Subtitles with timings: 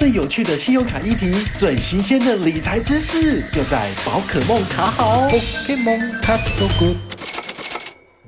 [0.00, 5.28] 最有趣的信用卡议题，最新鲜的理财知识，就在宝可梦卡好。
[5.28, 6.96] So good，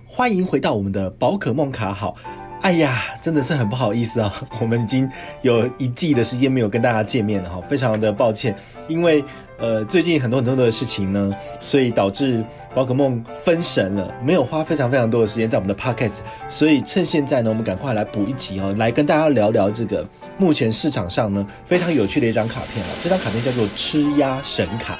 [0.07, 2.15] 欢迎回到我们的宝可梦卡好。
[2.63, 5.11] 哎呀，真的是很不好意思啊， 我们已经
[5.43, 8.55] 有一季的时间没有跟大家见面了哈，非常的抱歉，
[8.87, 9.23] 因为
[9.59, 20.07] 呃最近很多很多的事情呢，所以导致宝可梦分神了，没有花非常非常多的时间在我们的 podcast，所以趁现在呢，我们赶快来补一集哦，来跟大家聊聊这个
[20.39, 24.97] 目前市场上呢非常有趣的一张卡片啊，这张卡片叫做吃鸭神卡，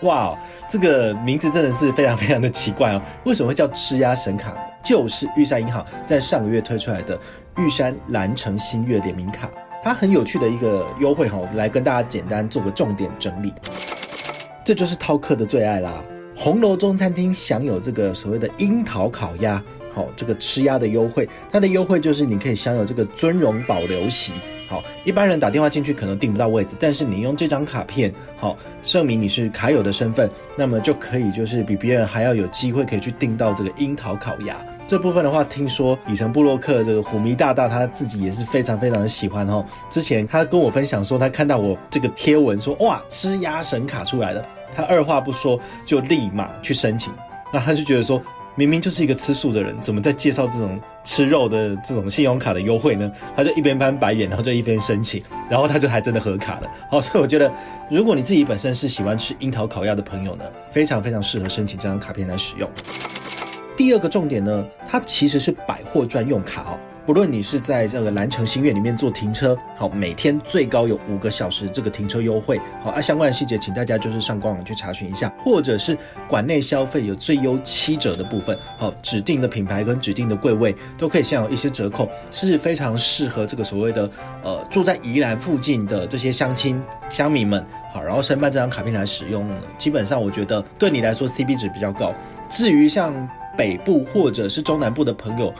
[0.00, 0.34] 哇，
[0.66, 4.54] 这个名字真的是非常非常的奇怪哦，为什么会叫吃鸭神卡？
[4.92, 7.18] 就是玉山银行在上个月推出来的
[7.56, 9.48] 玉山蓝城新月联名卡，
[9.82, 13.54] 它很有趣的一个优惠哈，来跟大家简单做个重点整理。
[14.62, 16.04] 这就是饕客的最爱啦，
[16.36, 19.62] 红楼中餐厅享有这个所谓的樱桃烤鸭，
[19.94, 24.32] 好，这个吃鸭的优惠，它的优惠就是你可以享有这个尊荣保留席。
[24.66, 34.56] 好，一般人打电话进去可能订不到位置，但是你用这张卡片，好，证明你是卡友的身份，那么就可以就是比别人还要有机会可以去订到这个樱桃烤鸭。
[34.88, 39.62] 这部分的话，听说里程布洛克这个虎迷大大他自己也是非常非常的喜欢哦。
[39.90, 44.42] 之前他跟我分享说，他看到我这个贴文说哇，吃鸭神卡出来了，
[44.74, 47.12] 他二话不说就立马去申请，
[47.52, 48.22] 那他就觉得说。
[48.54, 53.10] 明明就是一个吃素的人，怎么在介绍这种吃肉的这种信用卡的优惠呢？
[53.34, 56.70] 他就一边翻白眼，然后就一边申请，然后他就还真的合卡了。
[56.90, 57.50] 好，所以我觉得，
[57.90, 62.68] 如果你自己本身是喜欢吃樱桃烤鸭的朋友呢，非常非常适合申请这张卡片来使用。
[63.74, 66.78] 第二个重点呢，它其实是百货专用卡哦。
[67.04, 84.08] 不论你是在这个蓝橙新月里面做停车，好，每天最高有五个小时这个停车优惠，好，啊，相关的细节请大家就是上官网去查询一下，或者是馆内消费有最优七折的部分，好，指定的品牌跟指定的柜位都可以享有一些折扣，是非常适合这个所谓的
[84.44, 86.80] 呃住在宜兰附近的这些乡亲
[87.10, 89.44] 乡民们，好，然后申办这张卡片来使用，
[89.76, 92.14] 基本上我觉得对你来说 CP 值比较高。
[92.48, 93.12] 至于像
[93.56, 95.52] 北部或者是中南部的朋友，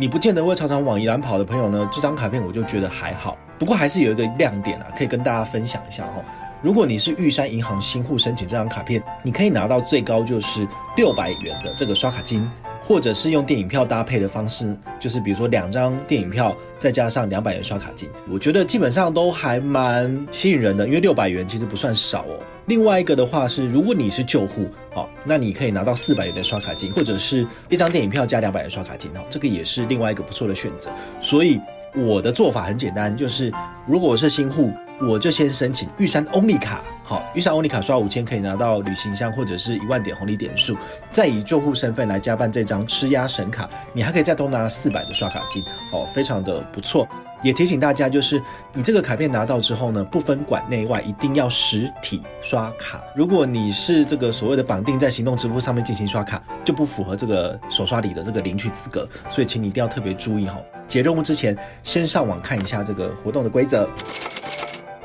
[0.00, 3.36] 你不见得会常常往宜兰跑的朋友呢，这张卡片我就觉得还好。
[3.58, 6.22] 不过还是有一个亮点啊，可以跟大家分享一下哈。
[6.62, 10.64] 如果你是玉山银行新户申请这张卡片，你可以拿到最高就是
[10.96, 12.48] 六百元的这个刷卡金，
[12.80, 22.38] 或者是用电影票搭配的方式，就是比如说两张电影票再加上两百元刷卡金，我觉得基本上都还蛮吸引人的，因为六百元其实不算少哦。
[22.66, 30.90] 另外一个的话是，如果你是旧户，好，那你可以拿到四百元的刷卡金，或者是一张电影票加两百元刷卡金，好，这个也是另外一个不错的选择。
[31.20, 31.58] 所以
[31.94, 33.52] 我的做法很简单，就是
[33.86, 34.70] 如果是新户，
[35.00, 40.76] 我就先申请玉山 Only 卡，好，玉山 Only 卡刷五千可以拿到旅行箱或者是一万点红利点数，
[41.08, 47.06] 再以住户身份来加办这张吃鸭神卡，你还可以再多拿四百的刷卡金，哦，非常的不错。
[47.40, 48.42] 也提醒大家，就是
[48.72, 53.00] 你这个卡片拿到之后呢，不分馆内外，一定要实体刷卡。
[53.14, 59.08] 如果你是这个所谓的绑定在行动支付上面进行刷卡，就不符合这个手刷礼的这个领取资格。
[59.30, 60.58] 所以，请你一定要特别注意哈。
[60.88, 63.88] 解任务之前，先上网看一下这个活动的规则。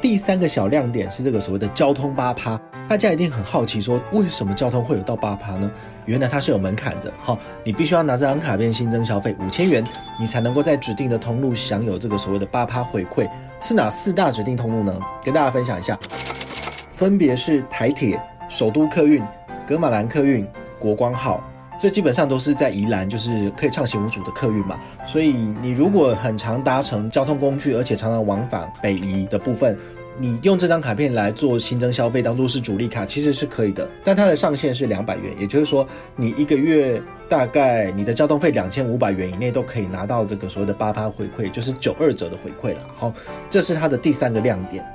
[0.04, 2.60] 第三个小亮点是这个所谓的交通八趴，
[2.90, 5.72] 大家一定很好奇说，为什么交通会有到八趴呢？
[6.06, 9.82] 原来它是有门槛的，好，你必须要拿这张卡片新增消费五千元，
[10.20, 13.30] 你才能够在指定的通路享有这个所谓的八趴回馈。
[13.62, 14.94] 是哪四大指定通路呢？
[15.24, 15.98] 跟大家分享一下，
[16.92, 19.24] 分别是台铁、首都客运、
[19.66, 20.46] 格马兰客运、
[20.78, 21.42] 国光号，
[21.80, 24.80] 这基本上都是在宜兰，就是可以畅行无阻的客运嘛。
[25.06, 25.30] 所以
[25.62, 29.78] 你如果很常搭乘交通工具，而且常常往返北宜的部分。
[30.16, 33.90] 你用这张卡片来做新增消费，当做是主力卡，其实是可以的。
[34.04, 42.82] 但它的上限是两百元，也就是说，你一个月大概你的交通费两千五百元以内都可以拿到这个所谓的八趴回馈，就是九二折的回馈了。
[42.96, 43.12] 好，
[43.50, 44.86] 这是它的第三个亮点。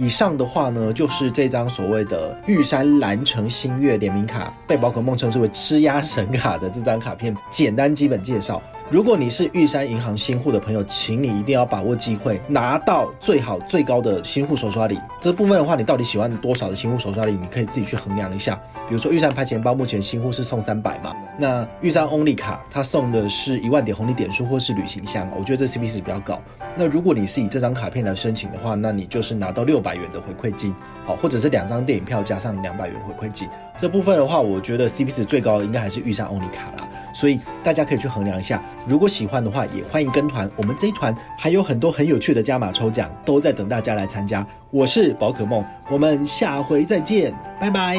[0.00, 8.62] 以上的话呢，就是这张所谓的玉山蓝城星月联名卡，被宝可梦称之为吃鸭神卡的这张卡片，简单基本介绍。
[8.90, 14.98] 如果你是玉山银行新户的朋友，请你一定要把握机会，拿到最好最高的新户手刷礼。
[15.20, 17.30] 这部分的话，你到底喜欢多少的新户手刷礼？
[17.40, 18.60] 你可以自己去衡量一下。
[18.88, 26.40] 比如说玉山拍钱包，目前新户是送三百嘛，那玉山 Only 卡它送的是一万点红利点数或是旅行箱，我觉得这 CP 值比较高。
[26.74, 30.74] 那如果你是以这张卡片来申请的话，那你就是拿到六百元的回馈金，
[31.06, 33.48] 好，或者是两张电影票加上两百元回馈金。
[33.78, 36.88] 这部分的话，我觉得 CP 值最高的应该还是玉山 Only 卡啦。
[37.20, 40.50] 所以大家可以去衡量一下，如果喜欢的话，也欢迎跟团。
[40.56, 44.46] 我们这一团还有很多很有趣的加码抽奖，都在等大家来参加。
[44.70, 47.98] 我是宝可梦，我们下回再见，拜拜。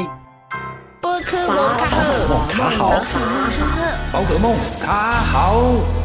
[0.99, 3.03] 宝可梦卡好，
[4.11, 6.00] 宝可梦卡好。